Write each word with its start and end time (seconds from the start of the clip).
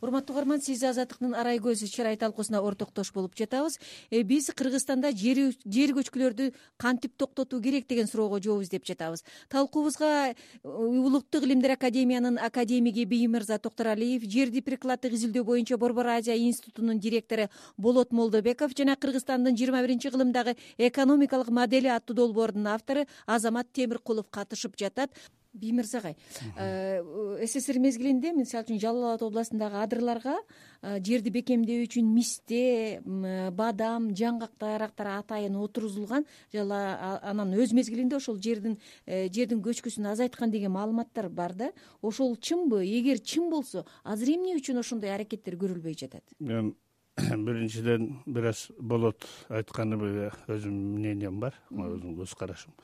урматтуу 0.00 0.36
угарман 0.36 0.60
сиз 0.62 0.82
азаттыктын 0.86 1.34
арай 1.34 1.58
көзү 1.58 1.88
чырай 1.90 2.16
талкуусуна 2.16 2.60
ортоктош 2.62 3.10
болуп 3.12 3.34
жатабыз. 3.34 3.78
Э, 4.10 4.22
биз 4.22 4.50
кыргызстанда 4.54 5.10
жер 5.10 5.92
көчкүлөрдү 5.96 6.52
кантип 6.76 7.16
токтотуу 7.16 7.60
керек 7.60 7.88
деген 7.88 8.06
суроого 8.06 8.38
жооп 8.40 8.62
издеп 8.62 8.86
жатабыз. 8.86 9.24
Талкуубузга 9.48 10.30
э, 10.30 10.34
улуттук 10.62 11.42
илимдер 11.42 11.72
академиянын 11.74 12.38
академиги 12.38 13.04
бийиммырза 13.04 13.58
токторалиев 13.58 14.22
жерди 14.22 14.62
прикладдык 14.62 15.12
изилдөө 15.18 15.44
боюнча 15.44 15.76
борбор 15.76 16.06
азия 16.06 16.38
институтунун 16.38 17.00
директору 17.00 17.48
болот 17.76 18.12
молдобеков 18.12 18.76
жана 18.78 18.94
кыргызстандын 18.96 19.56
жыйырма 19.56 19.82
биринчи 19.82 20.10
кылымдагы 20.10 20.56
экономикалык 20.78 21.48
модели 21.48 21.88
аттуу 21.88 22.14
долбоордун 22.14 22.68
автору 22.68 23.06
азамат 23.26 23.72
темиркулов 23.72 24.30
катышып 24.30 24.76
жатат 24.78 25.10
биймырза 25.52 25.98
агай 25.98 26.16
э, 26.56 27.02
ссср 27.46 27.78
мезгилинде 27.78 28.32
мисалы 28.32 28.64
үчүн 28.66 28.80
жалал 28.80 29.14
абад 29.14 29.22
областындагы 29.26 29.80
адырларга 29.82 30.36
э, 30.82 30.98
жерди 31.04 31.32
бекемдөө 31.32 31.86
үчүн 31.86 32.10
мисте 32.12 33.00
бадам 33.04 34.10
жаңгак 34.12 34.58
дарактар 34.60 35.14
атайын 35.18 35.56
отургузулган 35.56 36.26
жана 36.52 37.20
анан 37.22 37.54
өз 37.56 37.72
мезгилинде 37.76 38.18
ошол 38.18 38.40
жердин 38.42 38.78
э, 39.06 39.28
жердин 39.32 39.62
көчкүсүн 39.64 40.10
азайткан 40.12 40.50
деген 40.50 40.72
маалыматтар 40.76 41.28
бар 41.28 41.54
да. 41.54 41.72
Ошол 42.02 42.36
чынбы 42.36 42.84
эгер 42.84 43.18
чын 43.18 43.48
болсо 43.50 43.86
азыр 44.04 44.36
эмне 44.36 44.56
үчүн 44.58 44.82
ошондой 44.82 45.14
аракеттер 45.14 45.56
көрүлбөй 45.56 45.96
жатат? 45.98 46.22
Мен 46.38 46.74
биринчиден 47.46 48.20
бир 48.26 48.52
аз 48.52 48.68
болот 48.78 49.26
айтканыбы 49.48 50.30
өзүмдүн 50.46 50.94
мнением 50.98 51.40
бар. 51.40 51.56
Өзүмдүн 51.72 52.20
көз 52.20 52.36
карашым. 52.38 52.76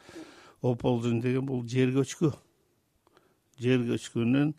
Оползень 0.64 1.20
деген 1.20 1.46
бул 1.46 1.62
жер 1.68 1.92
көчкү 1.94 2.32
жер 3.60 3.84
көчкүнүн 3.88 4.54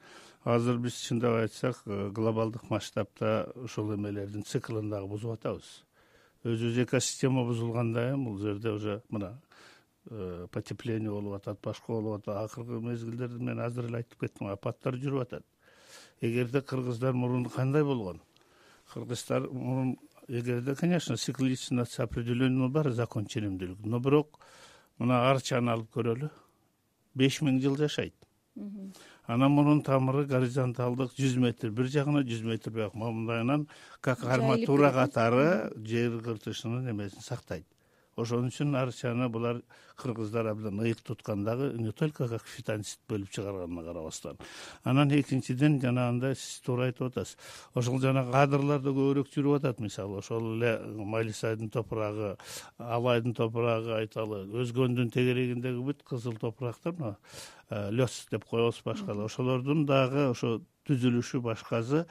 азыр 0.45 0.77
биз 0.77 0.99
чындап 1.07 1.39
айтсак 1.41 1.81
э, 1.85 2.09
глобалдык 2.13 2.69
масштабта 2.69 3.51
ушул 3.55 3.93
эмелердин 3.95 4.43
циклын 4.45 4.89
дагы 4.89 5.07
бузуп 5.09 5.33
атабыз. 5.33 5.83
Өзүбүз 6.45 6.83
экосистема 6.83 7.43
бузулганда 7.47 8.11
эми 8.11 8.29
бул 8.29 8.37
жерде 8.39 8.69
уже 8.69 9.01
мына 9.09 9.33
э, 10.09 10.47
потепление 10.51 11.09
болуп 11.09 11.39
атат 11.39 11.59
башка 11.63 11.93
болуп 11.93 12.19
атат 12.21 12.43
акыркы 12.45 12.79
мезгилдерде 12.79 13.43
мен 13.43 13.59
азыр 13.59 13.89
эле 13.89 14.03
айтып 14.03 14.19
кеттим 14.19 14.51
апаттар 14.53 14.99
жүрүп 15.01 15.21
атат. 15.21 15.45
Эгерде 16.21 16.61
кыргыздар 16.61 17.13
мурун 17.13 17.45
кандай 17.49 17.83
болгон? 17.83 18.21
Кыргыздар 18.93 19.49
мурун 19.49 19.97
эгерде 20.27 20.75
конечно 20.75 21.17
цикличность 21.17 21.99
определенный 21.99 22.69
бар 22.69 22.91
закон 22.91 23.25
ченемдүүлүк. 23.25 23.81
Но 23.83 23.99
бирок 23.99 24.39
мына 24.99 25.31
арчаны 25.31 25.71
алып 25.71 25.89
көрөлү 25.97 26.29
беш 27.15 27.41
миң 27.41 27.59
жыл 27.63 27.75
жашайт 27.77 28.24
анан 29.27 29.51
мунун 29.51 29.81
тамыры 29.81 30.25
горизонталдык 30.29 31.15
жүз 31.17 31.37
метр 31.41 31.71
бир 31.73 31.89
жагына 31.89 32.21
жүз 32.27 32.43
метр 32.45 32.71
буяка 32.71 32.97
моундайынан 32.97 33.67
как 34.01 34.23
арматура 34.23 34.91
катары 34.93 35.47
жер 35.93 36.19
кыртышынын 36.25 36.91
эмесин 36.91 37.21
сактайт 37.21 37.65
ошон 38.15 38.47
үчүн 38.47 38.75
арчаны 38.79 39.27
булар 39.29 39.61
кыргыздар 39.99 40.47
абдан 40.47 40.79
ыйык 40.79 41.01
туткан 41.03 41.43
дагы 41.43 41.73
не 41.77 41.91
только 41.91 42.27
как 42.27 42.43
фитонцид 42.43 42.99
бөлүп 43.09 43.29
чыгарганына 43.31 43.83
карабастан. 43.83 44.37
Анан 44.83 45.11
экинчиден 45.11 45.79
жанагындай 45.81 46.35
сиз 46.35 46.61
туура 46.65 46.87
айтып 46.87 47.09
атасыз. 47.11 47.37
Ошол 47.73 47.99
жанагы 47.99 48.31
кадрлар 48.31 48.81
да 48.81 48.89
көбүрөөк 48.89 49.31
жүрүп 49.33 49.57
атат 49.59 49.79
мисалы. 49.79 50.19
Ошол 50.19 50.55
эле 50.55 50.79
малисайдын 50.95 51.69
топурагы 51.69 52.35
алайдын 52.77 53.35
топурагы 53.35 53.95
айталы. 53.99 54.45
Өзгөндүн 54.63 55.11
тегерегиндеги 55.11 55.83
бүт 55.83 56.03
кызыл 56.07 56.39
топурактар 56.39 56.95
мына 56.99 57.17
э, 57.69 57.91
лес 57.91 58.27
деп 58.31 58.45
коебуз 58.45 58.81
башкалар. 58.85 59.25
Ошолордун 59.25 59.85
дагы 59.85 60.29
ошо 60.31 60.61
түзүлүшү 60.87 61.41
башкасы 61.41 62.05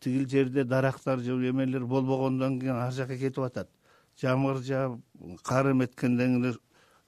тигил 0.00 0.28
жерде 0.28 0.64
дарактар 0.64 1.18
же 1.18 1.32
эмелер 1.32 1.86
болбогондон 1.86 2.60
кийин 2.60 2.76
ар 2.76 2.92
жака 2.92 3.16
кетип 3.16 3.42
атат 3.42 3.68
жамгыр 4.20 4.62
жаап 4.62 5.00
кар 5.42 5.70
эметкенден 5.72 6.42
кийин 6.42 6.60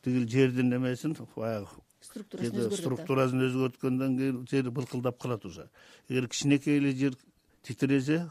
тигил 0.02 0.28
жердин 0.28 0.74
эмесин 0.74 1.16
баягы 1.36 1.68
структурасын 2.00 3.42
өзгөрткөндөн 3.48 4.16
кийин 4.18 4.44
жер 4.48 4.70
былкылдап 4.70 5.18
калат 5.20 5.44
уже. 5.44 5.68
Эгер 6.08 6.28
кичинекей 6.28 6.78
эле 6.78 6.92
жер 6.92 7.16
титирезе 7.62 8.30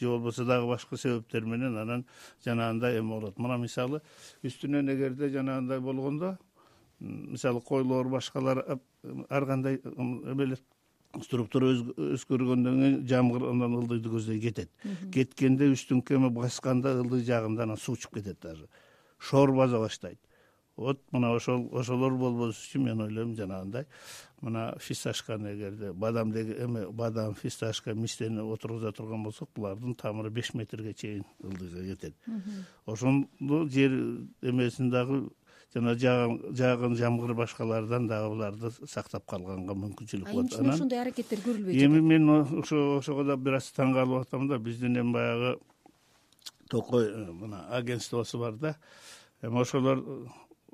же 0.00 0.08
болбосо 0.08 0.44
дагы 0.44 0.66
башка 0.66 0.96
себептер 0.96 1.44
менен 1.44 1.76
анан 1.76 2.06
жанагындай 2.44 2.98
эме 2.98 3.08
болот. 3.08 3.38
Мына 3.38 3.58
мисалы 3.58 4.02
үстүнөн 4.42 4.90
эгерде 4.94 5.28
жанагындай 5.30 5.80
болгондо 5.80 6.36
мисалы 7.00 7.60
койлор 7.60 8.08
башкалар 8.08 8.64
ар 9.28 9.46
кандай 9.46 9.80
эмелер 9.84 10.58
структура 11.20 11.72
өзгөргөндөн 11.72 12.80
кийин 12.80 12.98
жамгыр 13.08 13.48
анан 13.50 13.76
ылдыйды 13.82 14.08
көздөй 14.12 14.40
кетет. 14.40 14.70
Кеткенде 15.12 15.68
үстүңкү 15.74 16.16
эме 16.16 16.30
басканда 16.32 16.96
ылдый 17.02 17.24
жагында 17.26 17.66
анан 17.66 17.76
суу 17.76 17.94
учуп 17.98 18.14
кетет 18.14 18.40
даже. 18.40 18.68
Шоор 19.18 19.52
база 19.52 19.78
баштайт. 19.78 20.18
Вот 20.76 21.02
мына 21.12 21.34
ошол 21.36 21.68
ошолор 21.76 22.14
болбош 22.16 22.56
үчүн 22.56 22.86
мен 22.86 23.00
ойлойм 23.04 23.34
жанагындай. 23.36 23.84
Мына 24.40 24.74
фисташканы 24.80 25.52
эгерде 25.52 25.92
бадам 25.92 26.32
эме 26.32 26.86
бадам 26.90 27.34
фисташка 27.34 27.94
мистени 27.94 28.40
отургуза 28.40 28.92
турган 28.92 29.22
болсок 29.22 29.50
булардын 29.54 29.94
тамыры 29.94 30.30
беш 30.30 30.54
метрге 30.54 30.94
чейин 30.94 31.24
ылдыйга 31.42 31.84
кетет. 31.94 32.14
Ошону 32.86 33.28
жер 33.68 33.92
эмесин 34.40 34.90
дагы 34.90 35.28
жана 35.74 35.94
жааган 35.96 36.96
жамгыр 36.96 37.34
башкалардан 37.34 38.06
дагы 38.08 38.28
буларды 38.34 38.70
сактап 38.88 39.24
калганга 39.26 39.74
мүмкүнчүлүк 39.74 40.28
болот. 40.28 40.52
эмне 40.52 40.58
үчүн 40.58 40.72
ошондой 40.74 41.00
аракеттер 41.00 41.40
көрүлбөй 41.46 41.84
эми 41.84 42.00
мен 42.00 42.28
ошо 42.60 42.98
ошого 42.98 43.24
да 43.24 43.36
бир 43.36 43.56
аз 43.56 43.72
таң 43.72 43.94
калып 43.94 44.26
атам 44.26 44.48
да 44.48 44.58
биздин 44.58 44.96
эми 45.00 45.12
баягы 45.12 45.58
токой 46.68 47.08
э, 47.08 47.32
мына 47.32 47.66
агентствосу 47.70 48.38
бар 48.38 48.52
да. 48.52 48.76
Эми 49.42 49.60
ошолор 49.60 50.04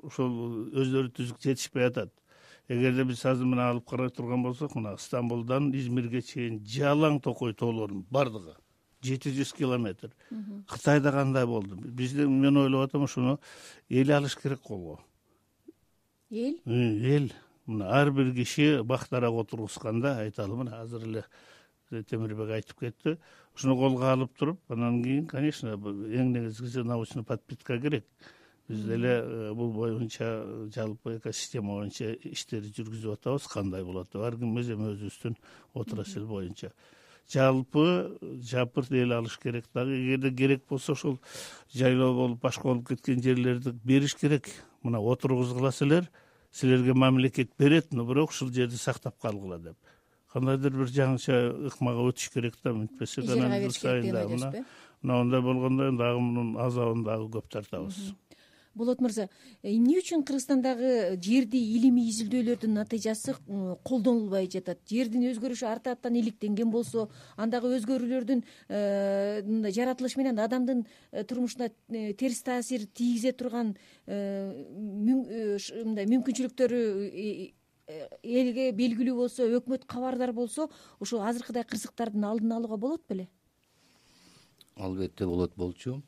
ошол 0.03 0.69
өздөрү 0.73 1.13
түзүп 1.15 1.43
жетишпей 1.43 1.87
атат. 1.87 2.11
Эгерде 2.67 3.03
биз 3.03 3.25
азыр 3.25 3.45
мына 3.45 3.69
алып 3.71 3.87
карай 3.89 4.09
турган 4.09 4.43
болсок 4.43 4.75
мына 4.75 4.97
стамбулдан 4.97 5.71
измирге 5.73 6.21
чейин 6.21 6.59
жалаң 6.65 7.21
токой 7.21 7.53
тоолордун 7.53 8.05
баардыгы 8.11 8.55
жети 9.01 9.31
жүз 9.33 9.53
километр. 9.55 10.11
Кытайда 10.67 11.11
кандай 11.11 11.45
болду? 11.45 11.75
Бизде 11.75 12.27
мен 12.27 12.57
ойлоп 12.57 12.89
атам 12.89 13.03
ушуну 13.03 13.39
эл 13.89 14.11
алыш 14.11 14.35
керек 14.35 14.61
колго 14.61 14.99
эл? 16.29 16.59
Эл. 16.65 17.31
Мына 17.65 17.89
ар 18.01 18.11
бир 18.11 18.33
киши 18.33 18.83
бактараак 18.83 19.33
отургузганда 19.45 20.17
айталы 20.19 20.55
мына 20.55 20.81
азыр 20.81 21.03
эле 21.03 21.23
темирбек 22.03 22.49
айтып 22.49 22.79
кетти. 22.79 23.17
Ушуну 23.55 23.77
колго 23.77 24.11
алып 24.11 24.35
туруп 24.37 24.59
анан 24.69 25.03
кийин 25.03 25.27
конечно 25.27 25.75
эң 25.75 26.33
негизгиси 26.33 26.83
научный 26.83 27.23
подпитка 27.23 27.79
керек. 27.79 28.05
Биз 28.67 28.83
деле 28.85 29.09
э, 29.23 29.53
бул 29.53 29.71
боюнча 29.73 30.45
жалпы 30.75 31.17
экосистема 31.17 31.79
боюнча 31.79 32.11
иштерди 32.13 32.69
жүргүзүп 32.77 33.15
атабыз 33.15 33.47
кандай 33.49 33.83
болот 33.83 34.11
деп. 34.13 34.21
Ар 34.21 34.37
кимибиз 34.37 34.69
эми 34.69 34.91
өзүбүздүн 34.93 35.37
отрасль 35.73 36.27
боюнча 36.29 36.69
жалпы 37.31 38.17
жапырт 38.41 38.91
эл 38.91 39.13
алыш 39.13 39.37
керек 39.37 39.65
дагы. 39.73 39.97
Эгерде 39.97 40.31
керек 40.31 40.63
болсо 40.69 40.93
ошол 40.93 41.19
жайлоо 41.73 42.13
болуп 42.13 42.41
башка 42.41 42.67
болуп 42.67 42.87
кеткен 42.89 43.21
жерлерди 43.21 43.71
бериш 43.83 44.15
керек. 44.15 44.49
Мына 44.83 44.99
отургузгула 44.99 45.71
силер 45.71 46.09
силерге 46.51 46.93
мамлекет 46.93 47.51
берет 47.57 47.93
но 47.93 48.05
бирок 48.05 48.31
ушул 48.31 48.49
жерди 48.49 48.75
сактап 48.75 49.19
калгыла 49.21 49.59
деп. 49.59 49.77
Кандайдыр 50.33 50.75
бир 50.77 50.89
жаңыча 50.93 51.37
ыкмага 51.69 52.03
өтүш 52.11 52.29
керек 52.33 52.55
да 52.63 52.73
мынтпесе 52.73 53.23
анан 53.25 53.61
жыл 53.63 53.71
сайын 53.73 54.13
дагы 54.13 54.37
мына 54.37 55.23
мындай 55.23 55.41
болгондо 55.41 55.91
дагы 55.97 56.19
мунун 56.19 56.57
азабын 56.61 57.03
дагы 57.03 57.29
көп 57.33 57.49
тартабыз 57.49 58.13
болот 58.79 59.01
мырза 59.03 59.27
э, 59.27 59.73
эмне 59.75 59.99
үчүн 59.99 60.23
кыргызстандагы 60.27 61.19
жерди 61.21 61.59
илимий 61.75 62.09
изилдөөлөрдүн 62.09 62.73
натыйжасы 62.79 63.35
колдонулбай 63.87 64.47
жатат? 64.51 64.79
Жердин 64.89 65.27
өзгөрүшү 65.29 65.67
артаптан 65.69 66.15
иликтенген 66.19 66.71
болсо 66.71 67.09
андагы 67.37 67.75
өзгөрүүлөрдүн 67.77 68.43
э, 68.69 69.43
жаратылышы 69.75 70.19
менен 70.21 70.39
адамдын 70.39 70.85
э, 71.11 71.23
турмушуна 71.23 71.69
терс 72.17 72.41
таасир 72.47 72.87
тийгизе 72.87 73.35
турган 73.37 73.75
мындай 74.07 76.05
мүмкүнчүлүктөрү 76.09 76.79
элге 78.23 78.69
белгилүү 78.77 79.15
болсо 79.17 79.47
өкмөт 79.57 79.85
кабардар 79.89 80.33
болсо 80.33 80.69
ушул 80.99 81.23
азыркыдай 81.25 81.65
кырсыктардын 81.65 82.25
алдын 82.31 82.57
алууга 82.57 82.77
болот 82.77 83.03
беле? 83.09 83.27
Албетте 84.77 85.25
болот 85.25 85.55
болчу. 85.57 85.99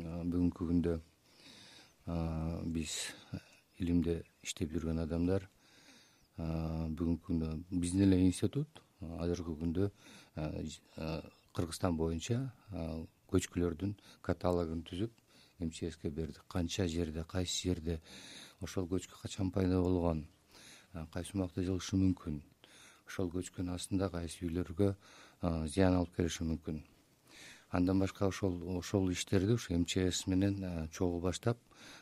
Бүгүнкү 0.00 0.66
күндө 0.68 1.00
биз 2.74 2.96
илимде 3.78 4.20
иштеп 4.42 4.72
жүргөн 4.74 5.02
адамдар 5.04 5.46
бүгүнкү 6.38 7.24
күндө 7.26 7.50
биздин 7.70 8.06
эле 8.06 8.20
институт 8.26 8.82
азыркы 9.00 9.54
күндө 9.62 9.90
кыргызстан 11.56 11.96
боюнча 11.96 12.40
көчкүлөрдүн 13.30 13.96
каталогун 14.26 14.82
түзүп 14.88 15.12
мчске 15.60 16.10
бердик. 16.10 16.44
Канча 16.48 16.86
жерде 16.88 17.24
кайсы 17.28 17.68
жерде 17.68 18.00
ошол 18.60 18.88
көчкү 18.88 19.20
качан 19.22 19.50
пайда 19.50 19.80
болгон 19.80 20.26
кайсы 21.12 21.36
убакта 21.36 21.62
жылышы 21.62 21.96
мүмкүн 22.00 22.40
ошол 23.06 23.30
көчкүнүн 23.34 23.74
астында 23.74 24.10
кайсы 24.10 24.46
үйлөргө 24.46 24.94
зыян 25.68 25.98
алып 26.00 26.16
келиши 26.16 26.46
мүмкүн 26.48 26.80
андан 27.70 27.98
башка 27.98 28.26
ошол 28.26 28.78
ошол 28.78 29.10
иштерди 29.10 29.52
ушу 29.52 29.74
мчс 29.78 30.26
менен 30.26 30.88
чогуу 30.92 31.20
баштап 31.20 31.58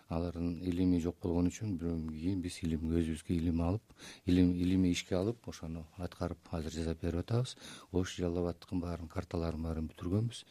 алардын 0.09 0.62
илими 0.65 0.99
жок 1.00 1.17
болгон 1.23 1.50
үчүн 1.50 1.76
кийин 1.79 2.41
биз 2.41 2.59
илимге 2.65 3.03
өзүбүзгө 3.03 3.35
илим 3.35 3.61
алып 3.61 3.82
илим 4.26 4.55
илимий 4.56 4.93
ишке 4.97 5.17
алып 5.19 5.49
ошону 5.49 5.85
аткарып 5.99 6.38
азыр 6.50 6.73
жасап 6.73 7.03
берип 7.03 7.20
атабыз. 7.20 7.56
Ош 7.93 8.17
жалал 8.17 8.44
абадтыкын 8.44 8.81
баарын 8.81 9.09
карталарын 9.09 9.62
баарын 9.62 9.91
бүтүргөнбүз. 9.91 10.44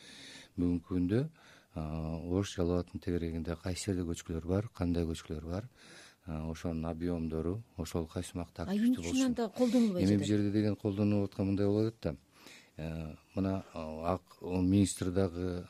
Бүгүнкү 0.58 0.94
күндө 0.94 1.24
ош 1.76 2.54
жалал 2.56 2.78
абадтын 2.78 3.02
тегерегинде 3.02 3.58
кайсы 3.64 3.92
жерде 3.92 4.06
көчкүлөр 4.12 4.46
бар 4.54 4.70
кандай 4.78 5.10
көчкүлөр 5.10 5.50
бар? 5.50 5.72
Ошонун 6.28 6.86
объемдору 6.86 7.64
ошол 7.78 8.06
кайсы 8.06 8.36
убакта 8.36 8.68
эмне 8.70 8.98
үчүн 9.00 9.26
анда 9.32 9.50
колдонулбайт 9.58 10.06
эми 10.06 10.18
бул 10.18 10.28
жерде 10.28 10.52
деген 10.52 10.76
колдонулуп 10.76 11.32
аткан 11.32 11.48
мындай 11.48 11.68
болуп 11.68 11.94
атат 11.94 12.18
да 12.18 12.27
э, 12.78 13.16
мына 13.36 13.64
министр 14.42 15.12
дагы 15.12 15.66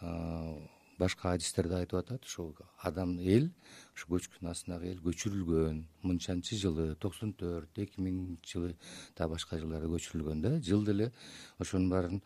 башка 0.98 1.32
адистерде 1.32 1.76
айтып 1.78 2.00
атат 2.00 2.26
ушул 2.26 2.56
адам 2.82 3.18
эл 3.20 3.50
ушу 3.96 4.08
көчкүнүн 4.10 4.50
астындагы 4.52 4.90
эл 4.92 5.02
көчүрүлгөн. 5.06 5.84
Мынчанчы 6.04 6.58
жылы 6.58 6.96
токсон 6.96 7.34
төрт 7.38 7.78
эки 7.78 8.02
миңинчи 8.02 8.54
жылы 8.54 8.74
дагы 9.18 9.36
башка 9.36 9.60
жылдарда 9.62 9.92
көчүрүлгөн 9.94 10.42
да. 10.42 10.56
Жылда 10.62 10.92
эле 10.96 11.12
ошонун 11.60 11.90
баарын 11.90 12.22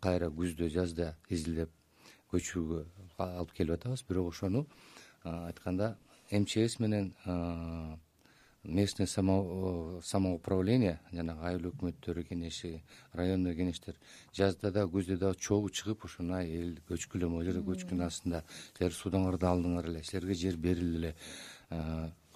кайра 0.00 0.30
күздө 0.30 0.70
жазда 0.70 1.16
изилдеп 1.28 1.70
көчүүгө 2.32 2.84
алып 3.18 3.52
келип 3.58 3.74
атабыз. 3.74 4.06
Бирок 4.08 4.30
ошону 4.30 4.66
айтканда 5.24 5.96
мчс 6.30 6.78
менен 6.78 7.12
местный 8.66 9.06
самоуправление 9.06 10.98
жанагы 11.12 11.46
айыл 11.48 11.70
өкмөттөрү 11.70 12.26
кеңеши 12.28 12.82
районный 13.14 13.54
кеңештер 13.54 13.96
жазда 14.34 14.72
дагы 14.74 14.98
күздө 14.98 15.16
дагы 15.22 15.38
чогуу 15.38 15.70
чыгып 15.70 16.04
ушуну 16.04 16.40
эл 16.42 16.76
көчкүлө 16.90 17.30
могул 17.30 17.46
жерде 17.46 17.62
көчкүнүн 17.66 18.06
астында 18.06 18.42
силер 18.76 18.92
суудаңарды 18.92 19.46
алдыңар 19.46 19.90
эле 19.92 20.02
силерге 20.04 20.34
жер 20.34 20.56
берилди 20.56 20.96
эле. 20.96 21.14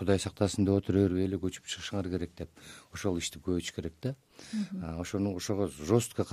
Кудай 0.01 0.19
сактасын 0.19 0.65
деп 0.65 0.79
отура 0.81 1.03
бербей 1.05 1.27
эле 1.29 1.37
көчүп 1.37 1.67
чыгышыңар 1.69 2.09
керек 2.11 2.33
деп 2.39 2.51
ошол 2.95 3.19
ишти 3.21 3.39
көбөйтүш 3.39 3.75
керек 3.77 3.95
да. 4.03 4.15
Ошону 4.99 5.35
ошого 5.37 5.69
жестко 5.69 6.25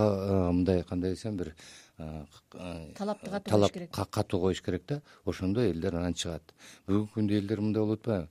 мындай 0.53 0.83
кандай 0.83 1.11
десем 1.17 1.35
бир 1.37 1.53
талапты 1.97 3.29
катуу 3.29 3.69
керек. 3.69 3.91
катуу 3.91 4.39
коюш 4.41 4.61
керек 4.61 4.83
да. 4.87 5.01
Ошондо 5.25 5.61
элдер 5.61 5.95
анан 5.95 6.13
чыгат. 6.13 6.53
Бүгүнкү 6.87 7.13
күндө 7.19 7.37
элдер 7.41 7.59
мындай 7.61 7.83
болуп 7.83 8.07
атпайбы? 8.07 8.29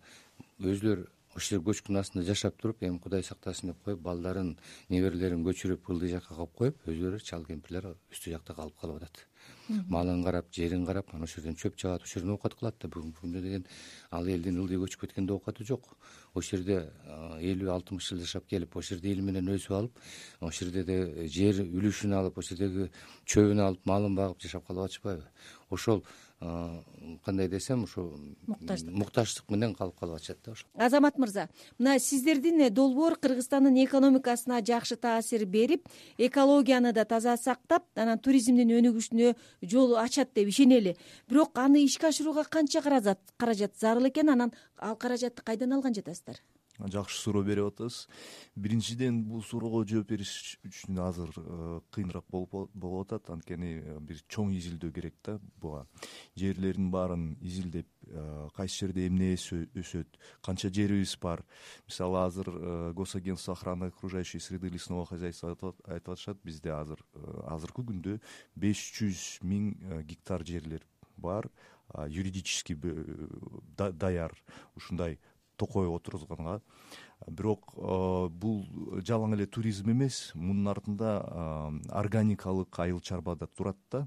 Өзүлөрү 0.59 1.07
ошол 1.37 1.59
жер 1.59 1.65
көчкүнүн 1.67 2.00
астында 2.00 2.25
жашап 2.25 2.56
туруп 2.61 2.83
эми 2.87 2.99
кудай 2.99 3.23
сактасын 3.23 3.71
деп 3.71 3.83
коюп 3.85 4.00
балдарын 4.00 4.55
неберелерин 4.88 5.44
көчүрүп 5.44 5.91
ылдый 5.93 6.15
жакка 6.15 6.35
коюп 6.35 6.56
коюп 6.56 6.88
өздөрү 6.88 7.21
чал 7.21 7.44
кемпирлер 7.44 7.93
үстү 8.12 8.33
жакта 8.33 8.56
калып 8.56 8.79
калып 8.81 9.03
атат. 9.03 9.27
Малын 9.93 10.25
карап 10.25 10.49
жерин 10.55 10.87
карап 10.87 11.12
анан 11.12 11.27
ошол 11.27 11.43
жерден 11.43 11.59
чөп 11.61 11.77
чабат 11.77 12.03
ошол 12.03 12.21
жерден 12.21 12.35
оокат 12.35 12.55
кылат 12.59 12.79
да 12.81 12.88
бүгүнкү 12.88 13.21
күндө 13.21 13.43
деген 13.44 13.67
ал 14.11 14.27
элдин 14.27 14.59
ылдый 14.62 14.81
көчүп 14.81 15.05
кеткенде 15.05 15.35
оокаты 15.35 15.65
жок. 15.65 15.93
Ошол 16.35 16.59
жерде 16.59 16.91
элүү 17.43 17.71
алтымыш 17.75 18.09
жыл 18.09 18.23
жашап 18.25 18.49
келип 18.49 18.77
ошол 18.77 18.97
жерде 18.97 19.12
или 19.12 19.21
менен 19.27 19.53
өсүп 19.55 19.77
алып 19.77 20.00
ошол 20.41 20.73
жерде 20.73 21.29
жер 21.29 21.62
үлүшүн 21.67 22.17
алып 22.17 22.38
ошол 22.38 22.56
жердеги 22.56 22.91
чөбүн 23.27 23.62
алып 23.69 23.87
малын 23.87 24.17
багып 24.17 24.43
жашап 24.43 24.67
калып 24.67 24.88
атышпайбы? 24.88 25.27
Ошол 25.71 26.05
кандай 26.38 27.49
десем 27.49 27.85
ушу 27.85 28.12
муктаждык. 28.47 28.93
муктаждык 28.93 29.50
менен 29.50 29.75
калып 29.75 29.99
калып 29.99 30.17
атышат 30.17 30.38
да 30.44 30.53
ошо. 30.53 30.67
Азамат 30.75 31.17
мырза 31.19 31.49
мына 31.79 31.99
сиздердин 31.99 32.73
долбоор 32.75 33.17
кыргызстандын 33.17 33.85
экономикасына 33.85 34.61
жакшы 34.61 34.97
таасир 34.97 35.47
берип 35.47 35.88
экологияны 36.19 36.93
да 36.93 37.05
таза 37.05 37.37
сактап 37.37 37.85
анан 37.94 38.19
туризмдин 38.19 38.69
өнүгүшүнө 38.69 39.35
жол 39.62 39.97
ачат 39.97 40.35
деп 40.35 40.49
ишенели 40.49 40.97
бирок 41.29 41.56
аны 41.59 41.85
ишке 41.85 42.09
ашырууга 42.09 42.44
канча 42.44 42.83
каражат 42.83 43.77
зарыл 43.81 44.09
экен? 44.09 44.29
Анан 44.29 44.53
ал 44.77 44.97
каражатты 44.97 45.43
кайдан 45.43 45.73
алган 45.73 45.94
жатасыздар 45.94 46.37
жакшы 46.78 47.19
суроо 47.20 47.43
берип 47.44 47.70
атасыз. 47.70 48.08
Биринчиден 48.56 49.23
бул 49.25 49.43
суроого 49.43 49.84
жооп 49.88 50.11
бериш 50.11 50.58
үчүн 50.67 50.99
азыр 51.00 51.32
э, 51.37 51.81
кыйыныраак 51.94 52.26
болуп 52.31 52.84
атат. 53.00 53.31
Анткени 53.31 53.73
э, 53.81 53.99
бир 54.00 54.20
чоң 54.28 54.52
изилдөө 54.56 54.93
керек 54.93 55.14
да 55.25 55.38
буга. 55.61 55.87
Жерлердин 56.37 56.90
баарын 56.90 57.37
изилдеп 57.40 57.88
э, 58.06 58.49
кайсы 58.56 58.84
жерде 58.84 59.06
эмне 59.08 59.34
өсөт 59.37 60.19
канча 60.43 60.70
жерибиз 60.73 61.17
бар. 61.20 61.44
Мисалы 61.87 62.25
азыр 62.25 62.93
госагентство 62.94 63.55
охраны 63.55 63.87
окружающей 63.87 64.40
среды 64.40 64.69
лесного 64.69 65.06
хозяйства 65.06 65.50
айтып 65.50 66.11
атышат 66.11 66.43
бизде 66.44 66.73
азыр 66.73 67.00
азыркы 67.46 67.84
күндө 67.87 68.20
беш 68.55 68.90
жүз 68.99 69.40
миң 69.43 70.05
гектар 70.05 70.44
жерлер 70.44 70.84
бар. 71.17 71.49
Юридически 72.08 72.76
даяр. 73.76 74.34
Ушундай 74.75 75.19
токой 75.56 75.88
отургузганга 75.88 76.61
бирок 77.26 77.73
э, 77.75 78.29
бул 78.29 78.61
жалаң 79.06 79.35
эле 79.35 79.47
туризм 79.49 79.91
эмес 79.91 80.19
мунун 80.37 80.69
артында 80.70 81.12
органикалык 81.91 82.79
айыл 82.85 83.00
чарба 83.00 83.35
да 83.37 83.47
турат 83.47 83.79
да. 83.91 84.06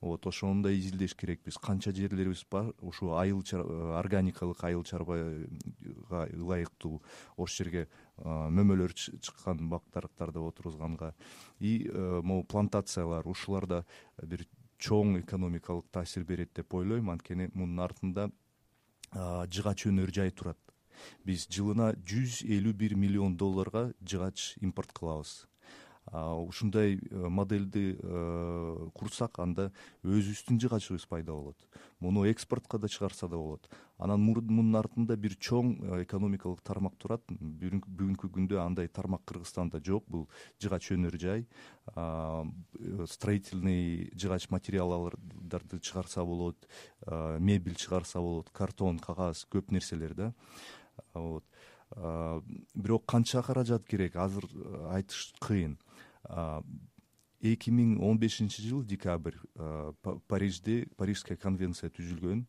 Вот 0.00 0.26
ошону 0.26 0.62
да 0.62 0.72
изилдеш 0.72 1.14
керекпиз. 1.14 1.56
Канча 1.58 1.92
жерлерибиз 1.92 2.44
бар? 2.50 2.72
Ушул 2.80 3.16
айыл 3.16 3.42
э, 3.42 3.98
органикалык 3.98 4.62
айыл 4.64 4.84
чарбага 4.84 6.28
ылайыктуу 6.36 7.00
ошол 7.36 7.56
жерге 7.56 7.88
мөмөлөр 8.22 8.92
чыккан 8.94 9.68
бактарыктарды 9.68 10.38
отургузганга 10.38 11.14
и 11.58 11.88
э, 11.88 12.20
могу 12.22 12.44
плантациялар 12.44 13.26
ушулар 13.26 13.66
да 13.66 13.84
бир 14.22 14.46
чоң 14.78 15.20
экономикалык 15.22 15.88
таасир 15.90 16.24
берет 16.24 16.52
деп 16.54 16.74
ойлойм. 16.74 17.10
Анткени 17.10 17.50
мунун 17.54 17.80
артында 17.80 18.30
жыгач 19.12 19.86
өнөр 19.88 20.12
жай 20.12 20.30
турат 20.30 20.58
биз 21.24 21.46
жылына 21.48 21.92
жүз 22.06 22.42
элүү 22.44 22.74
бир 22.84 22.96
миллион 22.96 23.36
долларга 23.36 23.90
жыгач 24.02 24.54
импорт 24.60 24.92
кылабыз. 24.92 25.42
Ушундай 26.10 26.98
э, 26.98 27.28
модельди 27.28 27.96
э, 27.96 28.88
курсак 28.92 29.38
анда 29.38 29.70
өзүбүздүн 30.02 30.58
жыгачыбыз 30.58 31.06
пайда 31.06 31.32
болот. 31.32 31.56
Муну 32.00 32.26
экспортко 32.26 32.78
да 32.78 32.88
чыгарса 32.88 33.28
да 33.28 33.36
болот. 33.36 33.70
Анан 33.98 34.20
мунун 34.20 34.74
артында 34.76 35.16
бир 35.16 35.38
чоң 35.38 35.70
э, 35.78 36.02
экономикалык 36.02 36.60
тармак 36.66 36.98
турат. 36.98 37.22
Бүгүнкү 37.30 38.32
күндө 38.34 38.58
андай 38.60 38.90
тармак 38.90 39.22
кыргызстанда 39.24 39.78
жок. 39.78 40.04
Бул 40.10 40.28
жыгач 40.60 40.90
өнөр 40.90 41.16
жай. 41.22 41.46
Строительный 43.06 44.10
жыгач 44.12 44.50
материалдарды 44.50 45.78
чыгарса 45.78 46.26
болот. 46.26 46.66
Мебель 47.06 47.78
чыгарса 47.78 48.18
болот. 48.18 48.50
Картон 48.50 48.98
кагаз 48.98 49.46
көп 49.48 49.70
нерселер 49.70 50.14
да 50.14 50.32
вот. 51.14 51.44
Бирок 52.74 53.04
канча 53.06 53.42
каражат 53.42 53.86
керек? 53.86 54.16
Азыр 54.16 54.46
э, 54.54 54.88
айтыш 54.96 55.34
кыйын. 55.40 55.76
Эки 57.42 57.72
миң 57.74 57.98
он 58.00 58.18
бешинчи 58.18 58.62
жылы 58.62 58.86
декабрь 58.86 59.36
парижде 60.30 60.86
парижская 60.96 61.36
конвенция 61.36 61.90
түзүлгөн. 61.90 62.46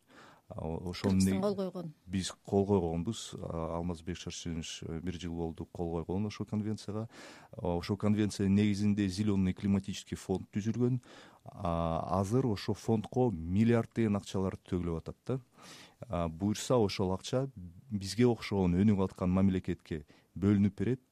Ошону 0.48 1.40
кол 1.40 1.56
койгон. 1.56 1.92
биз 2.06 2.30
кол 2.44 2.66
койгонбуз? 2.66 3.34
Алмазбек 3.42 4.16
шаршенович 4.16 4.82
э, 4.82 5.00
бир 5.00 5.18
жыл 5.20 5.34
болду 5.34 5.64
кол 5.66 5.90
койгон 5.92 6.26
ошол 6.26 6.46
конвенцияга. 6.46 7.08
Ошол 7.56 7.96
конвенциянын 7.96 8.54
негизинде 8.54 9.08
зеленый 9.08 9.52
климатический 9.52 10.16
фонд 10.16 10.46
түзүлгөн. 10.52 11.00
Азыр 11.44 12.46
ошол 12.46 12.74
фондко 12.74 13.30
миллиарддеген 13.32 14.16
акчалар 14.16 14.56
төгүлүп 14.56 15.00
атат 15.00 15.16
да 15.26 15.40
буюрса 16.08 16.76
ошол 16.76 17.14
акча 17.14 17.46
бизге 17.90 18.26
окшогон 18.26 18.76
өнүгүп 18.80 19.10
аткан 19.10 19.30
мамлекетке 19.30 20.04
бөлүнүп 20.34 20.78
берет. 20.78 21.02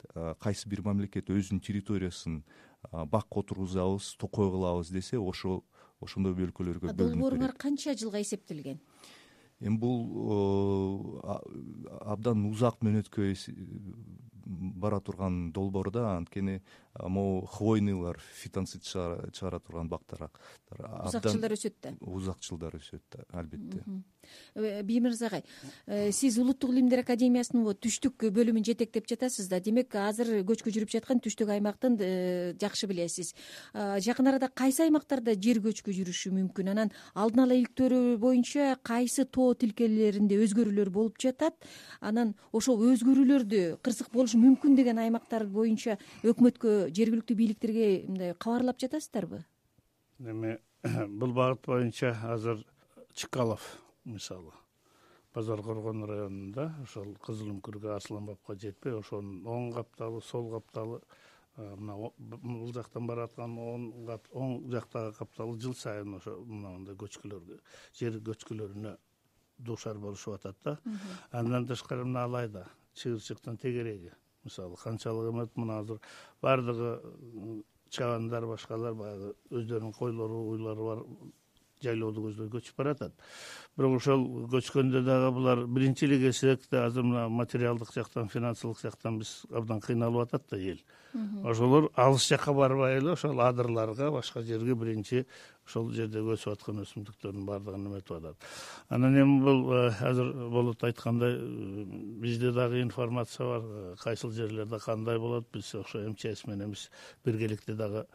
Кайсы 0.43 0.69
бир 0.69 0.83
мамлекет 0.87 1.31
өзүнүн 1.31 1.63
территориясын 1.63 2.43
бак 2.91 3.37
отургузабыз 3.39 4.17
токой 4.19 4.51
кылабыз 4.51 4.91
десе 4.91 5.19
ошол 5.19 5.63
ошондой 6.03 6.35
өлкөлөргө 6.35 6.91
бөлүнүп 6.91 7.19
долбооруңар 7.19 7.55
канча 7.57 7.95
жылга 7.95 8.21
эсептелген? 8.23 8.81
Эми 9.63 9.79
бул 9.79 11.21
абдан 11.23 12.45
узак 12.51 12.83
мөөнөткө 12.83 13.31
бара 14.45 15.01
турган 15.01 15.53
долбоор 15.53 15.91
да 15.95 16.17
анткени 16.17 16.61
могу 16.99 17.47
хвойныйлар 17.47 18.21
фитонцид 18.35 18.83
чыгара 18.85 19.61
турган 19.61 19.89
бактар 19.89 20.29
узак 21.07 21.29
жылдар 21.29 21.55
өсөт 21.57 21.75
да? 21.83 21.93
Узак 22.01 22.43
жылдар 22.45 22.77
өсөт 22.77 23.03
да 23.13 23.25
албетте. 23.33 23.83
Э, 24.55 24.83
биймирза 24.83 25.27
агай 25.27 25.45
э, 25.87 26.13
сиз 26.13 26.39
улуттук 26.39 26.71
илимдер 26.71 27.01
академиясынын 27.01 27.65
вот 27.65 27.81
түштүк 27.83 28.29
бөлүмүн 28.31 28.65
жетектеп 28.65 29.09
жатасыз 29.09 29.49
да. 29.49 29.61
Демек 29.61 29.95
азыр 29.97 30.43
көчкү 30.47 30.71
жүрүп 30.75 30.93
жаткан 30.93 31.23
түштүк 31.25 31.51
аймактын 31.51 31.97
э, 31.99 32.55
жакшы 32.61 32.87
билесиз. 32.87 33.35
Жакын 33.73 34.29
арада 34.29 34.49
кайсы 34.49 34.85
аймактарда 34.85 35.35
жер 35.35 35.63
көчкү 35.65 35.95
жүрүшү 35.97 36.33
мүмкүн? 36.37 36.71
Анан 36.75 36.93
алдын 37.15 37.47
ала 37.47 37.57
иликтөөлөр 37.59 38.19
боюнча 38.23 38.77
кайсы 38.85 39.25
тоо 39.25 39.55
тилкелеринде 39.55 40.39
өзгөрүүлөр 40.45 40.93
болуп 40.93 41.19
жатат? 41.23 41.57
Анан 42.01 42.37
ошол 42.53 42.81
өзгөрүүлөрдү 42.93 43.81
кырсык 43.83 44.13
болушу 44.13 44.39
мүмкүн 44.43 44.77
деген 44.79 45.03
аймактар 45.03 45.47
боюнча 45.47 45.99
өкмөткө 46.23 46.82
жергиликтүү 46.89 47.37
бийликтерге 47.37 47.87
мындай 48.09 48.35
кабарлап 48.35 48.81
жатасыздарбы? 48.83 49.45
Эми 50.19 50.59
бул 51.21 51.33
багыт 51.37 51.63
боюнча 51.67 52.17
азыр 52.33 52.65
чкалов 53.15 53.67
мисалы 54.05 54.53
базар 55.35 55.63
коргон 55.63 56.05
районунда 56.05 56.73
ошол 56.83 57.15
кызыл 57.25 57.53
үңкүргө 57.55 57.95
аслан 57.97 58.27
бабка 58.29 58.57
жетпей 58.59 58.99
ошонун 58.99 59.47
оң 59.49 59.71
капталы 59.77 60.21
сол 60.27 60.51
капталы 60.53 61.01
мына 61.57 61.97
бул 62.19 62.73
жактан 62.77 63.07
бараткан 63.09 63.57
оң 63.57 64.59
жактагы 64.73 65.15
капталы 65.17 65.59
жыл 65.61 65.75
сайын 65.77 66.19
ошо 66.19 66.37
мындай 66.45 66.97
көчкүлөргө 67.01 67.59
жер 67.99 68.19
көчкүлөрүнө 68.29 68.97
дуушар 69.59 69.99
болушуп 69.99 70.35
атат 70.35 70.57
да. 70.65 70.77
Андан 71.31 71.67
тышкары 71.67 72.05
мына 72.05 72.25
алайда 72.29 72.67
чыгырчыктын 72.97 73.61
тегереги 73.61 74.13
мисалы 74.45 74.77
канчалык 74.83 75.33
эмет 75.33 75.57
мына 75.57 75.79
азыр 75.81 76.01
баардыгы 76.43 77.63
чабандар 77.91 78.47
башкалар 78.47 78.95
баягы 78.95 79.35
өздөрүнүн 79.51 79.93
койлору 79.93 80.45
уйлары 80.53 80.89
бар 80.89 81.05
жайлооду 81.83 82.27
көздөй 82.29 82.51
көчүп 82.53 82.79
баратат. 82.79 83.13
Бирок 83.77 83.97
ошол 83.99 84.25
көчкөндө 84.53 85.03
дагы 85.07 85.31
булар 85.35 85.65
биринчи 85.67 86.07
эле 86.07 86.59
да 86.71 86.87
азыр 86.87 87.03
мына 87.03 87.29
материалдык 87.29 87.93
жактан 87.95 88.29
финансылык 88.29 88.81
жактан 88.83 89.19
биз 89.19 89.45
абдан 89.51 89.81
кыйналып 89.81 90.29
атат 90.29 90.45
да 90.51 90.57
эл. 90.59 90.79
Ошолор 91.45 91.91
алыс 91.97 92.29
жакка 92.29 92.53
барбай 92.53 92.99
эле 92.99 93.13
ошол 93.13 93.41
адырларга 93.41 94.11
башка 94.11 94.43
жерге 94.43 94.75
биринчи 94.75 95.27
ошол 95.67 95.93
жерде 95.95 96.21
өсүп 96.21 96.57
аткан 96.57 96.83
өсүмдүктөрдүн 96.83 97.47
баардыгын 97.47 97.87
эметип 97.87 98.17
атат. 98.17 98.47
Анан 98.89 99.17
эми 99.19 99.39
бул 99.45 99.63
э, 99.75 99.93
азыр 100.01 100.33
болот 100.51 100.83
айткандай 100.85 101.37
э, 101.39 101.85
бизде 102.23 102.53
дагы 102.53 102.83
информация 102.83 103.47
бар 103.47 103.63
э, 103.63 103.95
кайсыл 104.03 104.33
жерлерде 104.33 104.79
кандай 104.83 105.19
болот 105.19 105.47
биз 105.53 105.75
ошо 105.75 106.03
мчс 106.11 106.47
менен 106.47 106.75
биз 106.75 106.91
биргеликте 107.25 107.75
дагы 107.75 108.07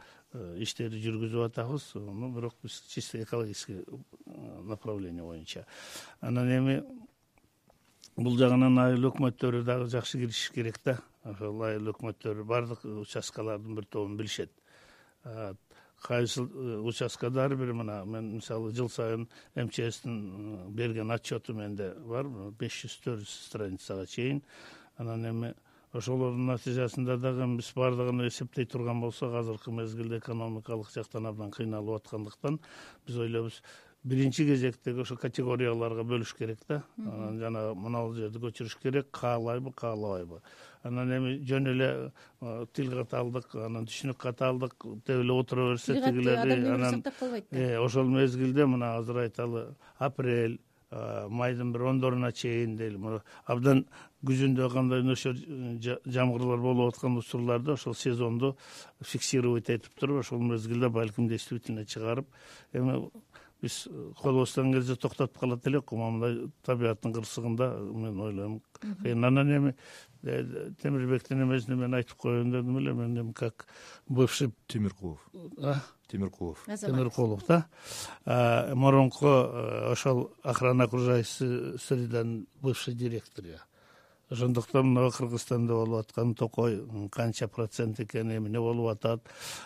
иштерди 0.60 1.00
жүргүзүп 1.00 1.46
атабыз. 1.46 1.92
Ну 1.94 2.30
бирок 2.34 2.54
биз 2.62 2.82
чисто 2.88 3.22
экологический 3.22 3.84
направление 4.62 5.22
боюнча. 5.22 5.66
Анан 6.20 6.50
эми 6.52 6.82
бул 8.16 8.36
жагынан 8.36 8.78
айыл 8.78 9.08
өкмөттөрү 9.08 9.64
дагы 9.64 9.88
жакшы 9.88 10.20
киришиш 10.20 10.52
керек 10.52 10.82
да. 10.84 10.98
Ошол 11.24 11.62
айыл 11.64 11.94
өкмөттөрү 11.94 12.44
баардык 12.44 12.84
участкалардын 12.84 13.74
бир 13.74 13.86
тобун 13.86 14.16
билишет 14.16 14.52
кайсыл 16.02 16.48
э, 16.54 16.78
участкада 16.80 17.44
ар 17.44 17.56
бир 17.56 17.72
мына 17.72 18.04
мен 18.04 18.34
мисалы 18.36 18.72
жыл 18.72 18.88
сайын 18.88 19.28
мчстин 19.54 20.18
э, 20.18 20.68
берген 20.70 21.10
отчету 21.10 21.54
менде 21.54 21.94
бар 22.06 22.28
беш 22.58 22.84
жүз 22.84 22.98
төрт 23.04 23.24
жүз 23.24 23.34
страницага 23.48 24.06
чейин. 24.06 24.42
Анан 24.96 25.24
эми 25.26 25.54
ошолордун 25.92 26.46
натыйжасында 26.52 27.18
дагы 27.18 27.48
биз 27.56 27.72
баардыгын 27.74 28.26
эсептей 28.28 28.66
турган 28.66 29.00
болсок 29.00 29.34
азыркы 29.34 29.72
мезгилде 29.72 30.18
экономикалык 30.18 30.92
жактан 30.94 31.26
абдан 31.26 31.50
кыйналып 31.50 32.02
аткандыктан 32.02 32.60
биз 33.06 33.16
ойлойбуз 33.16 33.62
биринчи 34.04 34.46
кезектеги 34.46 35.00
ошо 35.00 35.16
категорияларга 35.16 36.04
бөлүш 36.06 36.36
керек 36.38 36.60
да. 36.68 36.82
Анан 36.98 37.38
жанагы 37.40 37.74
мынабул 37.74 38.14
жерди 38.14 38.38
көчүрүш 38.38 38.78
керек 38.82 39.10
каалайбы 39.10 39.72
каалабайбы 39.72 40.42
анан 40.88 41.12
эми 41.16 41.34
жөн 41.48 41.72
эле 41.74 41.90
тил 42.74 42.94
каталдык 43.00 43.54
анан 43.66 43.86
түшүнүк 43.88 44.18
каталдык 44.24 44.88
деп 45.06 45.20
эле 45.22 45.32
отура 45.32 45.70
берсе 45.72 45.98
тигилери 46.00 46.58
анан 46.74 47.02
э, 47.50 47.76
ошол 47.78 48.08
мезгилде 48.08 48.66
мына 48.66 48.96
азыр 48.96 49.24
айталы 49.26 49.68
апрель 49.98 50.58
майдын 50.90 51.72
бир 51.72 51.82
ондоруна 51.90 52.30
чейин 52.32 52.76
дейли 52.76 53.20
абдан 53.44 53.82
күзүндө 54.24 54.70
кандай 54.72 55.02
нөчөр 55.04 55.36
жамгырлар 56.08 56.62
болуп 56.62 56.94
аткан 56.94 57.18
учурларда 57.20 57.74
ошол 57.76 57.94
сезонду 57.94 58.56
фиксировать 59.04 59.68
этип 59.68 59.92
туруп 60.00 60.20
ошол 60.20 60.40
мезгилде 60.40 60.88
балким 60.88 61.28
действительно 61.28 61.84
чыгарып 61.84 62.26
эми 62.72 63.10
биз 63.62 63.88
колубуздан 64.20 64.72
келсе 64.72 64.96
токтотуп 64.96 65.38
калат 65.38 65.66
элек. 65.66 65.92
Мындай 65.92 66.50
табияттын 66.66 67.14
кырсыгында 67.16 67.70
мен 67.92 68.20
ойлойм. 68.20 68.58
Кыйын 69.02 69.24
анан 69.24 69.52
эми 69.56 69.74
э, 70.22 70.70
темирбектин 70.82 71.42
эмесине 71.42 71.76
мен 71.76 71.94
айтып 71.94 72.16
коеюн 72.16 72.52
дедим 72.52 72.78
эле. 72.78 72.92
Мен 72.92 73.18
эми 73.18 73.32
как 73.32 73.66
бывший 74.08 74.52
темиркулов. 74.66 75.20
Темиркулов. 76.08 76.64
Темиркулов 76.66 77.46
да? 77.46 77.66
Мурунку 78.74 79.26
э, 79.26 79.92
ошол 79.92 80.32
охрана 80.42 80.84
окружающей 80.84 81.78
среданын 81.78 82.46
бывший 82.62 82.94
директору 82.94 83.48
я 83.48 83.62
ошондуктан 84.30 84.86
мына 84.92 85.10
кыргызстанда 85.10 85.74
болуп 85.74 86.00
аткан 86.00 86.34
токой 86.34 86.82
канча 87.12 87.48
процент 87.48 88.00
экени 88.00 88.36
эмне 88.36 88.60
болуп 88.60 88.90
атат? 88.92 89.20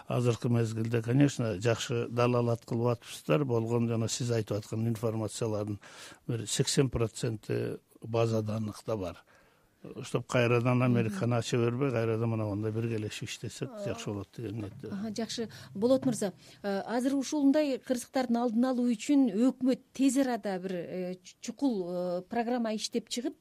Азыркы 0.07 0.49
мезгилде 0.49 1.03
конечно 1.03 1.61
жакшы 1.61 2.07
далалат 2.09 2.65
кылып 2.65 2.99
атыпсыздар. 2.99 3.45
Болгон 3.45 3.89
жана 3.89 4.09
сиз 4.09 4.31
айтып 4.31 4.59
аткан 4.59 4.87
информациялардын 4.89 5.81
бир 6.29 6.47
сексен 6.47 6.91
проценти 6.91 7.79
базада 8.03 8.57
анык 8.57 8.83
бар 8.87 9.23
чтобы 10.03 10.25
кайрадан 10.27 10.83
американы 10.83 11.35
ача 11.35 11.57
бербей 11.59 11.91
кайрадан 11.91 12.31
монагундай 12.31 12.73
биргелешип 12.73 13.29
иштесек 13.29 13.71
жакшы 13.85 14.11
болот 14.11 14.29
деген 14.37 14.61
ниетте 14.61 14.91
жакшы. 15.17 15.49
Болот 15.75 16.07
мырза 16.07 16.33
э, 16.63 16.81
азыр 16.87 17.17
ушундай 17.17 17.79
кырсыктардын 17.79 18.39
алдын 18.45 18.69
алуу 18.71 18.87
үчүн 18.93 19.31
өкмөт 19.49 19.83
тез 19.93 20.19
арада 20.23 20.59
бир 20.63 20.75
э, 20.77 21.15
чукул 21.41 21.83
э, 21.89 22.23
программа 22.31 22.75
иштеп 22.77 23.09
чыгып 23.09 23.35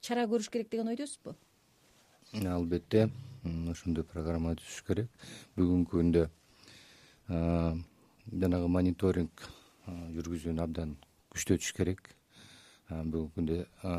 чара 0.00 0.26
көрүш 0.26 0.50
керек 0.50 0.70
деген 0.70 0.88
ойдосузбу? 0.88 1.36
Албетте 2.34 3.08
ошондой 3.70 4.04
программа 4.04 4.56
түзүш 4.58 4.82
керек. 4.86 5.10
Бүгүнкү 5.56 6.00
күндө 6.00 6.26
жанагы 7.28 8.68
мониторинг 8.68 9.48
жүргүзүүнү 9.86 10.62
абдан 10.62 10.96
күчтөтүш 11.30 11.72
керек 11.78 12.15
бүгүнкү 12.88 13.32
күндө 13.34 13.56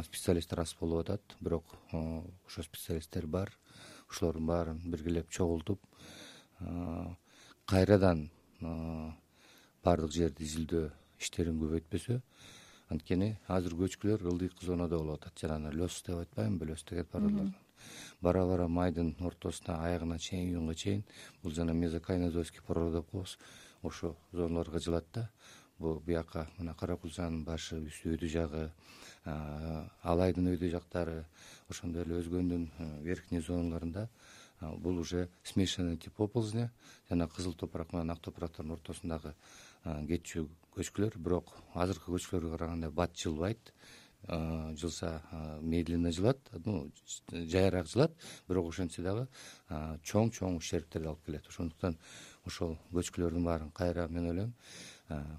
специалисттер 0.07 0.61
аз 0.63 0.73
болуп 0.79 1.03
атат. 1.03 1.35
Бирок 1.41 1.75
ошо 1.91 2.63
специалисттер 2.63 3.27
бар. 3.27 3.51
Ошолордун 4.09 4.47
баарын 4.47 4.79
биргелеп 4.85 5.29
чогултуп 5.29 5.79
кайрадан 7.67 8.29
баардык 9.83 10.11
жерди 10.11 10.47
изилдөө 10.47 10.89
иштерин 11.19 11.59
көбөйтпөсө 11.59 12.21
анткени 12.89 13.33
азыр 13.51 13.75
көчкүлөр 13.75 14.23
ылдыйкы 14.31 14.65
зонодо 14.65 14.99
болуп 15.03 15.19
атат. 15.21 15.39
Жанагы 15.39 15.83
лес 15.83 16.01
деп 16.07 16.23
атпаймынбы 16.23 16.71
лес 16.71 16.83
дегет 16.87 17.11
баарлар 17.11 17.51
бара 18.21 18.45
бара 18.45 18.67
майдын 18.67 19.15
ортосуна 19.19 19.77
аягына 19.85 20.17
чейин 20.19 20.49
июнга 20.49 20.75
чейин 20.75 21.03
бул 21.43 21.51
жана 21.51 21.73
мезокайнозойский 21.73 22.61
пород 22.67 22.93
деп 22.93 23.11
коебуз 23.11 23.37
ошол 23.83 24.15
зоналарга 24.31 24.79
жылат 24.79 25.05
да 25.13 25.29
бул 25.79 26.01
бияка 26.05 26.47
мына 26.57 26.73
кара 26.73 26.97
кулчанын 26.97 27.43
башы 27.45 27.81
өйдө 28.05 28.27
жагы 28.27 28.71
алайдын 30.03 30.53
өйдө 30.53 30.71
жактары 30.73 31.23
ошондой 31.69 32.05
эле 32.05 32.19
өзгөндүн 32.21 32.69
верхний 33.03 33.41
зоналарында 33.41 34.07
бул 34.81 34.99
уже 34.99 35.29
смешанный 35.43 35.97
тип 35.97 36.19
оползня 36.21 36.71
жана 37.09 37.27
кызыл 37.27 37.53
топурак 37.53 37.93
менен 37.93 38.11
ак 38.11 38.21
топурактардын 38.25 38.73
ортосундагы 38.73 39.35
кетчү 39.83 40.47
көчкүлөр. 40.75 41.17
Бирок 41.17 41.53
азыркы 41.75 42.11
көчкүлөргө 42.13 42.53
караганда 42.55 42.91
бат 42.91 43.15
жылбайт. 43.17 43.71
Жылса 44.27 45.21
медленно 45.61 46.11
жылат. 46.11 46.39
Ну 46.65 46.89
жайыраак 47.31 47.87
жылат. 47.87 48.13
Бирок 48.47 48.69
ошентсе 48.71 49.03
дагы 49.05 49.27
чоң 50.03 50.31
чоң 50.35 50.57
ущербтерди 50.57 51.07
алып 51.07 51.25
келет. 51.25 51.47
Ошондуктан 51.47 51.97
ошол 52.45 52.77
көчкүлөрдүн 52.91 53.45
баарын 53.45 53.71
кайра 53.71 54.07
мен 54.07 54.29
ойлойм 54.31 54.53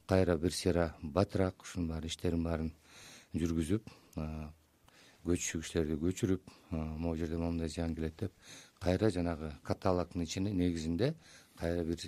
кайра 0.06 0.36
бир 0.36 0.52
сыйра 0.52 0.94
батыраак 1.02 1.62
ушунун 1.62 1.88
баары 1.88 2.06
иштерин 2.06 2.42
баарын 2.42 2.72
жүргүзүп 3.34 3.90
иштерди 5.34 5.98
көчүрүп 6.00 6.42
могу 6.70 7.16
жерде 7.16 7.36
моундай 7.36 7.68
зыян 7.68 7.94
келет 7.94 8.16
деп 8.20 8.32
кайра 8.80 9.10
жанагы 9.10 9.52
каталогдун 9.62 10.22
ичине 10.22 10.52
негизинде 10.52 11.14
кайра 11.56 11.84
бир 11.84 11.98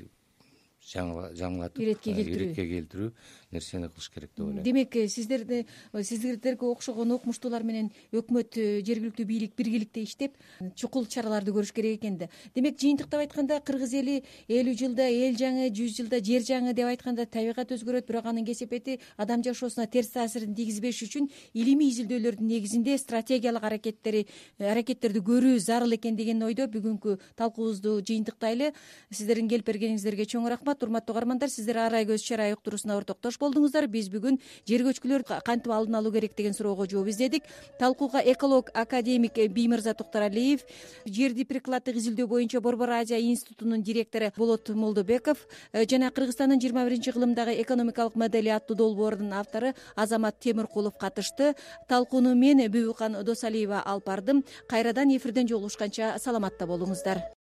жаңылатып 0.80 1.82
иретке 1.82 2.14
келтирүү. 2.14 2.36
иретке 2.36 2.66
келтирүү 2.66 3.12
нерсени 3.52 3.88
кылыш 3.88 4.08
керек 4.08 4.30
деп 4.36 4.46
ойлойм. 4.46 4.64
Демек 4.64 4.94
сиздерди 5.10 5.66
сиздерге 5.92 6.56
окшогон 6.66 7.12
окумуштуулар 7.12 7.62
менен 7.62 7.90
өкмөт 8.12 8.56
жергиликтүү 8.56 9.26
бийлик 9.26 9.56
биргеликте 9.56 10.02
иштеп 10.02 10.36
чукул 10.76 11.06
чараларды 11.06 11.52
көрүш 11.52 11.72
керек 11.74 12.00
экен 12.00 12.16
да. 12.18 12.28
Демек 12.54 12.78
жыйынтыктап 12.80 13.20
айтканда 13.20 13.60
кыргыз 13.60 13.92
эли 13.94 14.22
элүү 14.48 14.76
жылда 14.78 15.08
эл 15.10 15.36
жаңы 15.36 15.68
жүз 15.74 15.98
жылда 15.98 16.22
жер 16.24 16.42
жаңы 16.46 16.72
деп 16.72 16.86
айтканда 16.86 17.26
табигат 17.26 17.72
өзгөрөт 17.76 18.06
бирок 18.06 18.26
анын 18.26 18.46
кесепети 18.46 19.00
адам 19.16 19.42
жашоосуна 19.44 19.86
терс 19.86 20.10
таасирин 20.14 20.54
тийгизбеш 20.54 21.02
үчүн 21.04 21.28
илимий 21.52 21.90
изилдөөлөрдүн 21.90 22.46
негизинде 22.46 22.96
стратегиялык 22.98 23.64
аракеттери 23.64 24.26
аракеттерди 24.58 25.18
көрүү 25.18 25.58
зарыл 25.58 25.92
экен 25.98 26.16
деген 26.16 26.42
ойдо 26.42 26.68
бүгүнкү 26.70 27.18
талкуубузду 27.36 27.98
жыйынтыктайлы 28.00 28.72
сиздердин 29.10 29.48
келип 29.50 29.66
бергениңиздерге 29.66 30.24
чоң 30.30 30.48
рахмат 30.48 30.69
урматтуу 30.78 31.14
угармандар 31.14 31.50
сиздер 31.50 31.78
арай 31.82 32.04
көз 32.06 32.22
чара 32.22 32.44
ай 32.46 32.54
уктуруусуна 32.54 32.96
ортоктош 32.96 33.38
болдуңуздар. 33.40 33.88
Биз 33.90 34.06
бүгүн 34.12 34.38
жер 34.68 34.84
көчкүлөр 34.86 35.24
кантип 35.42 35.72
алдын 35.74 35.98
алуу 35.98 36.12
керек 36.12 36.36
деген 36.36 36.54
суроого 36.54 36.86
жооп 36.86 37.08
издедик. 37.10 37.42
Талкууга 37.78 38.22
эколог 38.22 38.70
академик 38.74 39.34
биймырза 39.50 39.94
токторалиев 39.94 40.62
жерди 41.06 41.44
прикладдык 41.44 41.96
изилдөө 41.96 42.26
боюнча 42.26 42.60
борбор 42.60 42.90
азия 42.90 43.20
институтунун 43.20 43.82
директору 43.82 44.30
болот 44.36 44.68
молдобеков 44.68 45.46
э, 45.72 45.84
жана 45.88 46.10
кыргызстандын 46.10 46.60
жыйырма 46.60 46.84
биринчи 46.84 47.12
кылымдагы 47.12 47.60
экономикалык 47.62 48.14
модели 48.14 48.48
аттуу 48.48 48.76
долбоордун 48.76 49.32
автору 49.32 49.74
азамат 49.96 50.38
темиркулов 50.38 50.96
катышты. 50.96 51.54
Талкууну 51.88 52.34
мен 52.34 52.62
бүбүкан 52.70 53.22
досалиева 53.24 53.82
алып 53.84 54.06
бардым. 54.06 54.44
Кайрадан 54.68 55.16
эфирден 55.16 55.48
жолугушканча 55.48 56.16
саламатта 56.18 56.66
болуңуздар 56.66 57.24